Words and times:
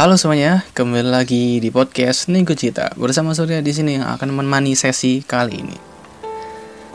Halo 0.00 0.16
semuanya, 0.16 0.64
kembali 0.72 1.12
lagi 1.12 1.60
di 1.60 1.68
podcast 1.68 2.32
Nego 2.32 2.56
Cita 2.56 2.88
bersama 2.96 3.36
Surya 3.36 3.60
di 3.60 3.68
sini 3.68 4.00
yang 4.00 4.08
akan 4.08 4.32
menemani 4.32 4.72
sesi 4.72 5.20
kali 5.20 5.60
ini. 5.60 5.76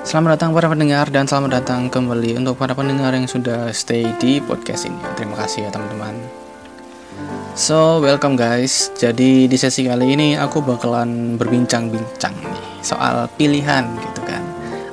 Selamat 0.02 0.42
datang 0.42 0.58
para 0.58 0.66
pendengar 0.74 1.14
dan 1.14 1.30
selamat 1.30 1.62
datang 1.62 1.94
kembali 1.94 2.42
untuk 2.42 2.58
para 2.58 2.74
pendengar 2.74 3.14
yang 3.14 3.30
sudah 3.30 3.70
stay 3.78 4.10
di 4.18 4.42
podcast 4.42 4.90
ini. 4.90 4.98
Terima 5.14 5.38
kasih 5.38 5.70
ya 5.70 5.70
teman-teman. 5.70 6.18
So, 7.54 8.02
welcome 8.02 8.34
guys. 8.34 8.90
Jadi 8.98 9.46
di 9.46 9.54
sesi 9.54 9.86
kali 9.86 10.18
ini 10.18 10.34
aku 10.34 10.66
bakalan 10.66 11.38
berbincang-bincang 11.38 12.34
nih 12.34 12.58
soal 12.82 13.30
pilihan 13.38 13.86
gitu 14.02 14.26
kan. 14.26 14.42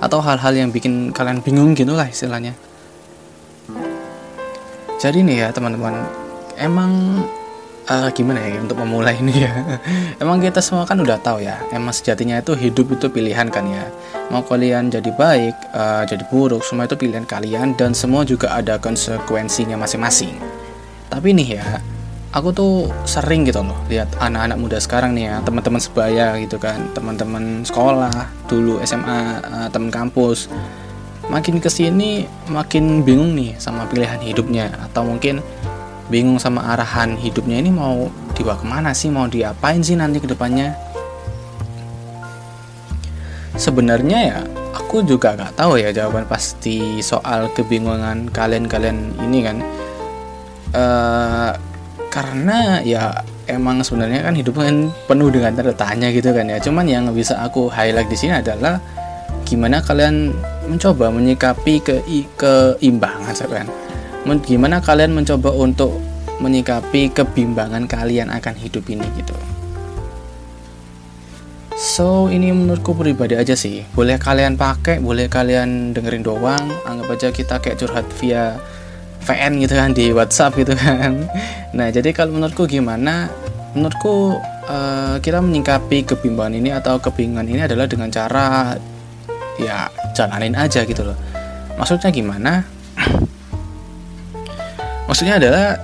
Atau 0.05 0.21
hal-hal 0.21 0.53
yang 0.53 0.69
bikin 0.69 1.17
kalian 1.17 1.41
bingung 1.41 1.73
gitu 1.73 1.97
lah 1.97 2.13
istilahnya. 2.13 2.53
Jadi 5.01 5.25
nih 5.25 5.49
ya 5.49 5.57
teman-teman, 5.57 5.97
emang 6.61 6.93
uh, 7.93 8.09
gimana 8.17 8.41
ya 8.41 8.57
untuk 8.65 8.81
memulai 8.81 9.21
ini 9.21 9.45
ya? 9.45 9.53
Emang 10.23 10.41
kita 10.41 10.65
semua 10.65 10.89
kan 10.89 10.97
udah 10.97 11.21
tahu 11.21 11.45
ya 11.45 11.61
emang 11.75 11.93
sejatinya 11.93 12.41
itu 12.41 12.57
hidup 12.57 12.97
itu 12.97 13.07
pilihan 13.13 13.53
kan 13.53 13.69
ya. 13.69 13.85
Mau 14.33 14.41
kalian 14.41 14.89
jadi 14.89 15.13
baik 15.13 15.55
uh, 15.77 16.03
jadi 16.09 16.25
buruk 16.33 16.65
semua 16.65 16.89
itu 16.89 16.97
pilihan 16.97 17.29
kalian 17.29 17.77
dan 17.77 17.93
semua 17.93 18.25
juga 18.25 18.57
ada 18.57 18.81
konsekuensinya 18.81 19.77
masing-masing. 19.77 20.33
Tapi 21.13 21.37
nih 21.37 21.61
ya 21.61 21.67
aku 22.33 22.49
tuh 22.57 22.75
sering 23.05 23.45
gitu 23.45 23.61
loh 23.61 23.77
lihat 23.93 24.09
anak-anak 24.17 24.57
muda 24.57 24.79
sekarang 24.81 25.13
nih 25.13 25.29
ya 25.29 25.37
teman-teman 25.45 25.81
sebaya 25.85 26.33
gitu 26.41 26.57
kan 26.57 26.89
teman-teman 26.97 27.61
sekolah 27.61 28.13
dulu 28.49 28.81
SMA 28.87 29.45
uh, 29.45 29.69
teman 29.69 29.93
kampus. 29.93 30.49
Makin 31.23 31.63
ke 31.63 31.71
sini 31.71 32.27
makin 32.51 33.07
bingung 33.07 33.39
nih 33.39 33.55
sama 33.57 33.87
pilihan 33.87 34.19
hidupnya 34.19 34.75
atau 34.91 35.07
mungkin 35.07 35.39
bingung 36.11 36.41
sama 36.41 36.75
arahan 36.75 37.15
hidupnya 37.15 37.61
ini 37.63 37.71
mau 37.71 38.11
dibawa 38.35 38.59
ke 38.59 38.67
mana 38.67 38.91
sih? 38.97 39.13
Mau 39.13 39.29
diapain 39.29 39.85
sih 39.85 39.95
nanti 39.95 40.19
ke 40.19 40.27
depannya 40.27 40.75
sebenarnya 43.53 44.19
ya 44.33 44.39
aku 44.73 45.05
juga 45.05 45.37
gak 45.37 45.61
tahu 45.61 45.77
ya 45.77 45.93
jawaban 45.93 46.25
pasti 46.25 47.05
soal 47.05 47.53
kebingungan 47.53 48.33
kalian-kalian 48.33 49.13
ini 49.23 49.39
kan. 49.45 49.57
Uh, 50.73 51.53
karena 52.09 52.81
ya 52.81 53.13
emang 53.49 53.85
sebenarnya 53.85 54.25
kan 54.25 54.37
hidup 54.37 54.57
kan 54.57 54.89
penuh 55.09 55.29
dengan 55.29 55.53
tanda 55.53 55.73
tanya 55.77 56.09
gitu 56.09 56.33
kan 56.33 56.49
ya. 56.49 56.57
Cuman 56.61 56.89
yang 56.89 57.09
bisa 57.13 57.37
aku 57.41 57.69
highlight 57.69 58.09
di 58.09 58.17
sini 58.17 58.41
adalah 58.41 58.81
gimana 59.45 59.85
kalian 59.85 60.33
mencoba 60.65 61.13
menyikapi 61.13 61.85
ke 61.85 62.01
keimbangan 62.41 63.37
kan 63.37 63.67
gimana 64.47 64.79
kalian 64.79 65.15
mencoba 65.15 65.51
untuk 65.51 65.99
menyikapi 66.43 67.11
kebimbangan 67.15 67.87
kalian 67.87 68.31
akan 68.31 68.55
hidup 68.59 68.87
ini 68.91 69.07
gitu? 69.19 69.35
So 71.83 72.31
ini 72.31 72.55
menurutku 72.55 72.95
pribadi 72.95 73.35
aja 73.35 73.59
sih. 73.59 73.83
Boleh 73.91 74.15
kalian 74.15 74.55
pakai, 74.55 75.03
boleh 75.03 75.27
kalian 75.27 75.91
dengerin 75.91 76.23
doang. 76.23 76.71
Anggap 76.87 77.19
aja 77.19 77.29
kita 77.35 77.59
kayak 77.59 77.83
curhat 77.83 78.07
via 78.23 78.55
VN 79.27 79.59
gitu 79.59 79.75
kan 79.75 79.91
di 79.91 80.15
WhatsApp 80.15 80.55
gitu 80.59 80.75
kan. 80.79 81.27
Nah 81.73 81.89
jadi 81.89 82.13
kalau 82.13 82.37
menurutku 82.37 82.69
gimana? 82.69 83.33
Menurutku 83.73 84.37
uh, 84.69 85.17
kita 85.25 85.41
menyikapi 85.41 86.05
kebimbangan 86.05 86.53
ini 86.53 86.69
atau 86.69 87.01
kebingungan 87.01 87.49
ini 87.49 87.65
adalah 87.65 87.89
dengan 87.89 88.13
cara 88.13 88.77
ya 89.57 89.89
jalanin 90.13 90.53
aja 90.53 90.85
gitu 90.85 91.01
loh. 91.01 91.17
Maksudnya 91.81 92.13
gimana 92.13 92.69
maksudnya 95.13 95.37
adalah 95.37 95.77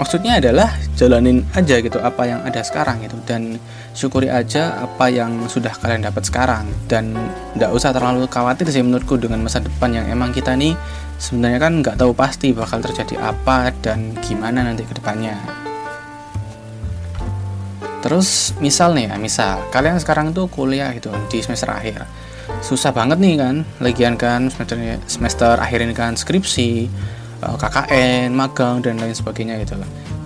maksudnya 0.00 0.40
adalah 0.40 0.72
jalanin 0.96 1.44
aja 1.52 1.84
gitu 1.84 2.00
apa 2.00 2.24
yang 2.24 2.40
ada 2.48 2.64
sekarang 2.64 3.04
gitu. 3.04 3.20
Dan 3.28 3.60
syukuri 3.92 4.32
aja 4.32 4.80
apa 4.80 5.12
yang 5.12 5.44
sudah 5.52 5.76
kalian 5.76 6.08
dapat 6.08 6.24
sekarang. 6.24 6.64
Dan 6.88 7.12
nggak 7.60 7.68
usah 7.68 7.92
terlalu 7.92 8.24
khawatir 8.24 8.72
sih 8.72 8.80
menurutku 8.80 9.20
dengan 9.20 9.44
masa 9.44 9.60
depan 9.60 9.92
yang 9.92 10.08
emang 10.08 10.32
kita 10.32 10.56
nih 10.56 10.72
sebenarnya 11.20 11.60
kan 11.60 11.72
nggak 11.84 12.00
tahu 12.00 12.16
pasti 12.16 12.56
bakal 12.56 12.80
terjadi 12.80 13.20
apa 13.20 13.68
dan 13.84 14.16
gimana 14.24 14.64
nanti 14.64 14.88
ke 14.88 14.96
depannya 14.96 15.36
terus 18.00 18.56
misal 18.64 18.96
nih 18.96 19.12
ya 19.12 19.20
misal 19.20 19.60
kalian 19.68 20.00
sekarang 20.00 20.32
tuh 20.32 20.48
kuliah 20.48 20.88
gitu 20.96 21.12
di 21.28 21.44
semester 21.44 21.68
akhir. 21.68 22.08
Susah 22.64 22.96
banget 22.96 23.20
nih 23.20 23.36
kan 23.36 23.60
lagian 23.84 24.16
kan 24.16 24.48
semester 24.48 24.80
semester 25.04 25.60
akhir 25.60 25.84
ini 25.84 25.92
kan 25.92 26.16
skripsi 26.16 26.88
KKN 27.40 28.36
magang 28.36 28.84
dan 28.84 29.00
lain 29.00 29.16
sebagainya 29.16 29.56
gitu 29.64 29.80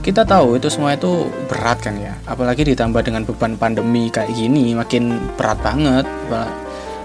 kita 0.05 0.21
tahu 0.29 0.61
itu 0.61 0.69
semua 0.69 0.93
itu 0.93 1.33
berat 1.49 1.81
kan 1.81 1.97
ya. 1.97 2.13
Apalagi 2.29 2.61
ditambah 2.61 3.01
dengan 3.01 3.25
beban 3.25 3.57
pandemi 3.57 4.13
kayak 4.13 4.37
gini 4.37 4.77
makin 4.77 5.17
berat 5.41 5.57
banget. 5.65 6.05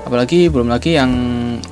Apalagi 0.04 0.52
belum 0.52 0.68
lagi 0.68 1.00
yang 1.00 1.12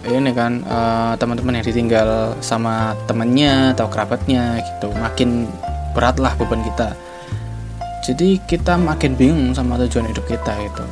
ini 0.07 0.31
kan 0.31 0.63
uh, 0.63 1.19
teman-teman 1.19 1.59
yang 1.59 1.67
ditinggal 1.67 2.31
sama 2.39 2.95
temannya 3.11 3.75
atau 3.75 3.91
kerabatnya 3.91 4.63
gitu. 4.63 4.87
Makin 4.95 5.51
berat 5.91 6.15
lah 6.15 6.31
beban 6.39 6.63
kita. 6.63 6.95
Jadi 8.07 8.39
kita 8.47 8.79
makin 8.79 9.19
bingung 9.19 9.51
sama 9.51 9.75
tujuan 9.83 10.07
hidup 10.07 10.23
kita 10.31 10.55
itu 10.63 10.85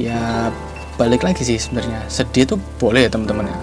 ya 0.00 0.48
balik 0.96 1.28
lagi 1.28 1.44
sih 1.44 1.60
sebenarnya. 1.60 2.08
Sedih 2.08 2.48
itu 2.48 2.56
boleh 2.80 3.04
ya 3.04 3.12
teman-teman 3.12 3.52
ya. 3.52 3.60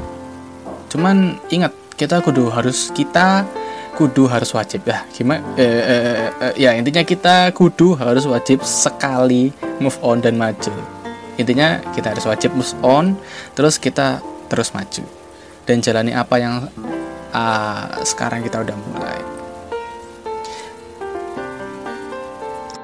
Cuman 0.93 1.41
ingat 1.49 1.73
kita 2.01 2.17
kudu 2.25 2.49
harus 2.49 2.89
kita 2.89 3.45
kudu 3.93 4.25
harus 4.25 4.49
wajib. 4.57 4.81
Ya 4.89 5.05
gimana? 5.13 5.45
Eh, 5.53 5.61
eh, 5.61 5.81
eh, 5.85 6.29
eh, 6.49 6.53
ya 6.57 6.73
intinya 6.73 7.05
kita 7.05 7.53
kudu 7.53 7.93
harus 7.93 8.25
wajib 8.25 8.65
sekali 8.65 9.53
move 9.77 9.93
on 10.01 10.17
dan 10.17 10.33
maju. 10.33 10.73
Intinya 11.37 11.77
kita 11.93 12.17
harus 12.17 12.25
wajib 12.25 12.57
move 12.57 12.73
on 12.81 13.13
terus 13.53 13.77
kita 13.77 14.17
terus 14.49 14.73
maju. 14.73 15.05
Dan 15.69 15.85
jalani 15.85 16.09
apa 16.17 16.41
yang 16.41 16.65
uh, 17.37 17.85
sekarang 18.01 18.41
kita 18.41 18.65
udah 18.65 18.73
mulai. 18.73 19.21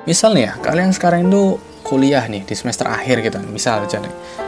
Misalnya 0.05 0.61
kalian 0.61 0.93
sekarang 0.93 1.25
itu 1.25 1.57
kuliah 1.81 2.21
nih 2.29 2.45
di 2.45 2.53
semester 2.53 2.85
akhir 2.85 3.25
gitu. 3.25 3.41
Misal 3.49 3.89
aja 3.89 3.97
nih 3.97 4.46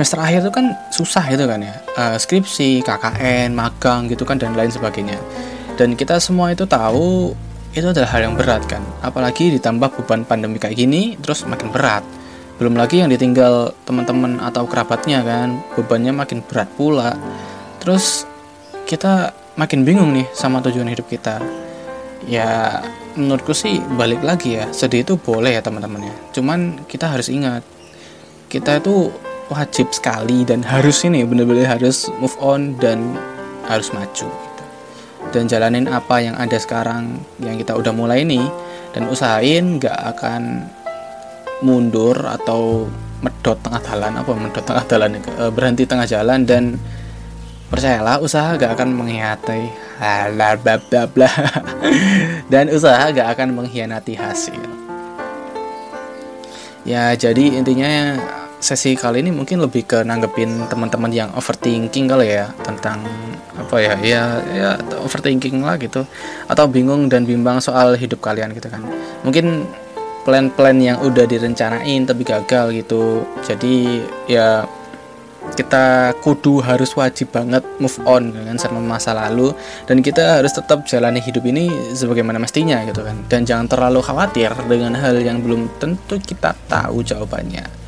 semester 0.00 0.16
akhir 0.16 0.48
itu 0.48 0.52
kan 0.56 0.72
susah 0.88 1.28
gitu 1.28 1.44
kan 1.44 1.60
ya. 1.60 1.76
Uh, 1.92 2.16
skripsi 2.16 2.80
KKN 2.80 3.52
magang 3.52 4.08
gitu 4.08 4.24
kan 4.24 4.40
dan 4.40 4.56
lain 4.56 4.72
sebagainya. 4.72 5.20
Dan 5.76 5.92
kita 5.92 6.16
semua 6.16 6.56
itu 6.56 6.64
tahu 6.64 7.36
itu 7.76 7.84
adalah 7.84 8.08
hal 8.08 8.32
yang 8.32 8.32
berat 8.32 8.64
kan. 8.64 8.80
Apalagi 9.04 9.52
ditambah 9.60 9.92
beban 10.00 10.24
pandemi 10.24 10.56
kayak 10.56 10.72
gini 10.72 11.20
terus 11.20 11.44
makin 11.44 11.68
berat. 11.68 12.00
Belum 12.56 12.80
lagi 12.80 13.04
yang 13.04 13.12
ditinggal 13.12 13.76
teman-teman 13.84 14.40
atau 14.40 14.64
kerabatnya 14.64 15.20
kan 15.20 15.60
bebannya 15.76 16.16
makin 16.16 16.40
berat 16.48 16.72
pula. 16.80 17.12
Terus 17.84 18.24
kita 18.88 19.36
makin 19.60 19.84
bingung 19.84 20.16
nih 20.16 20.24
sama 20.32 20.64
tujuan 20.64 20.88
hidup 20.88 21.12
kita. 21.12 21.44
Ya 22.24 22.80
menurutku 23.20 23.52
sih 23.52 23.84
balik 24.00 24.24
lagi 24.24 24.56
ya 24.56 24.72
sedih 24.72 25.04
itu 25.04 25.20
boleh 25.20 25.60
ya 25.60 25.60
teman-teman 25.60 26.08
ya. 26.08 26.16
Cuman 26.32 26.88
kita 26.88 27.04
harus 27.12 27.28
ingat 27.28 27.60
kita 28.48 28.80
itu 28.80 29.12
wajib 29.50 29.90
sekali 29.90 30.46
dan 30.46 30.62
harus 30.62 31.02
ini 31.02 31.26
benar-benar 31.26 31.76
harus 31.76 32.06
move 32.22 32.38
on 32.38 32.78
dan 32.78 33.18
harus 33.66 33.90
maju 33.90 34.30
gitu. 34.30 34.64
dan 35.34 35.50
jalanin 35.50 35.90
apa 35.90 36.22
yang 36.22 36.38
ada 36.38 36.54
sekarang 36.56 37.18
yang 37.42 37.58
kita 37.58 37.74
udah 37.74 37.90
mulai 37.90 38.22
ini 38.22 38.46
dan 38.94 39.10
usahain 39.10 39.82
gak 39.82 39.98
akan 40.16 40.70
mundur 41.66 42.14
atau 42.24 42.86
medot 43.20 43.58
tengah 43.60 43.82
jalan 43.84 44.12
apa 44.16 44.30
medot 44.32 44.64
tengah 44.64 44.84
jalan 44.86 45.10
eh, 45.18 45.50
berhenti 45.52 45.84
tengah 45.84 46.06
jalan 46.08 46.46
dan 46.46 46.78
percayalah 47.68 48.22
usaha 48.22 48.54
gak 48.54 48.78
akan 48.78 48.96
mengkhianati 48.96 49.62
bla 50.34 51.06
bla 51.06 51.30
dan 52.52 52.70
usaha 52.70 53.10
gak 53.12 53.28
akan 53.36 53.54
mengkhianati 53.54 54.14
hasil 54.16 54.62
ya 56.88 57.12
jadi 57.14 57.60
intinya 57.60 58.16
sesi 58.60 58.92
kali 58.92 59.24
ini 59.24 59.32
mungkin 59.32 59.64
lebih 59.64 59.88
ke 59.88 59.98
nanggepin 60.04 60.68
teman-teman 60.68 61.08
yang 61.08 61.32
overthinking 61.32 62.06
kali 62.06 62.36
ya 62.36 62.52
tentang 62.60 63.00
apa 63.56 63.76
ya 63.80 63.94
ya 64.04 64.22
ya 64.52 64.70
overthinking 65.00 65.64
lah 65.64 65.80
gitu. 65.80 66.04
Atau 66.46 66.68
bingung 66.68 67.08
dan 67.08 67.24
bimbang 67.24 67.58
soal 67.58 67.96
hidup 67.96 68.20
kalian 68.20 68.52
gitu 68.52 68.68
kan. 68.68 68.84
Mungkin 69.24 69.64
plan-plan 70.28 70.76
yang 70.76 71.00
udah 71.00 71.24
direncanain 71.24 72.04
tapi 72.04 72.22
gagal 72.22 72.76
gitu. 72.76 73.24
Jadi 73.40 74.04
ya 74.28 74.68
kita 75.56 76.14
kudu 76.20 76.60
harus 76.60 76.92
wajib 76.94 77.32
banget 77.32 77.64
move 77.80 77.96
on 78.04 78.28
dengan 78.28 78.60
sama 78.60 78.76
masa 78.76 79.16
lalu. 79.16 79.56
Dan 79.88 80.04
kita 80.04 80.44
harus 80.44 80.52
tetap 80.52 80.84
jalani 80.84 81.24
hidup 81.24 81.48
ini 81.48 81.96
sebagaimana 81.96 82.36
mestinya 82.36 82.84
gitu 82.84 83.00
kan. 83.00 83.16
Dan 83.24 83.48
jangan 83.48 83.72
terlalu 83.72 84.04
khawatir 84.04 84.52
dengan 84.68 84.92
hal 85.00 85.16
yang 85.16 85.40
belum 85.40 85.80
tentu 85.80 86.20
kita 86.20 86.52
tahu 86.68 87.00
jawabannya 87.00 87.79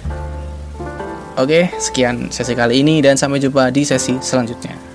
oke 1.38 1.72
sekian 1.80 2.28
sesi 2.28 2.52
kali 2.52 2.84
ini 2.84 3.00
dan 3.00 3.16
sampai 3.16 3.40
jumpa 3.40 3.72
di 3.72 3.84
sesi 3.84 4.16
selanjutnya 4.20 4.91